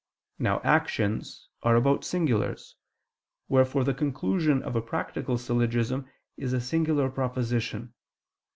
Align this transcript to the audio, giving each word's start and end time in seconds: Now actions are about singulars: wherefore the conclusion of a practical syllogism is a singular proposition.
Now 0.39 0.61
actions 0.63 1.47
are 1.61 1.75
about 1.75 2.03
singulars: 2.03 2.75
wherefore 3.47 3.83
the 3.83 3.93
conclusion 3.93 4.63
of 4.63 4.75
a 4.75 4.81
practical 4.81 5.37
syllogism 5.37 6.07
is 6.37 6.53
a 6.53 6.59
singular 6.59 7.07
proposition. 7.07 7.93